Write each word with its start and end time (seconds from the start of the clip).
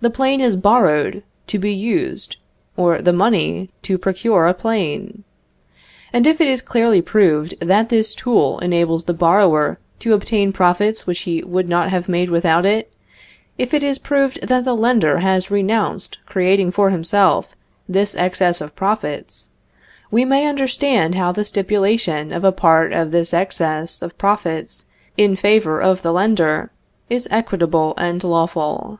The 0.00 0.10
plane 0.10 0.40
is 0.40 0.56
borrowed 0.56 1.22
to 1.46 1.60
be 1.60 1.72
used, 1.72 2.36
or 2.76 3.00
the 3.00 3.12
money 3.12 3.70
to 3.82 3.96
procure 3.98 4.48
a 4.48 4.52
plane. 4.52 5.22
And 6.12 6.26
if 6.26 6.40
it 6.40 6.48
is 6.48 6.60
clearly 6.60 7.00
proved 7.00 7.54
that 7.60 7.88
this 7.88 8.12
tool 8.12 8.58
enables 8.58 9.04
the 9.04 9.14
borrower 9.14 9.78
to 10.00 10.12
obtain 10.12 10.52
profits 10.52 11.06
which 11.06 11.20
he 11.20 11.40
would 11.44 11.68
not 11.68 11.90
have 11.90 12.08
made 12.08 12.30
without 12.30 12.66
it, 12.66 12.92
if 13.58 13.72
it 13.72 13.84
is 13.84 14.00
proved 14.00 14.44
that 14.48 14.64
the 14.64 14.74
lender 14.74 15.18
has 15.18 15.52
renounced 15.52 16.18
creating 16.26 16.72
for 16.72 16.90
himself 16.90 17.54
this 17.88 18.16
excess 18.16 18.60
of 18.60 18.74
profits, 18.74 19.50
we 20.10 20.24
may 20.24 20.48
understand 20.48 21.14
how 21.14 21.30
the 21.30 21.44
stipulation 21.44 22.32
of 22.32 22.42
a 22.42 22.50
part 22.50 22.92
of 22.92 23.12
this 23.12 23.32
excess 23.32 24.02
of 24.02 24.18
profits 24.18 24.86
in 25.16 25.36
favor 25.36 25.80
of 25.80 26.02
the 26.02 26.12
lender, 26.12 26.72
is 27.08 27.28
equitable 27.30 27.94
and 27.96 28.24
lawful. 28.24 28.98